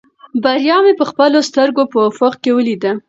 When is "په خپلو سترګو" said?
0.99-1.83